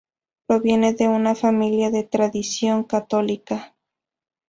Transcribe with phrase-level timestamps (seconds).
[0.47, 3.75] Proviene de una familia de tradición católica.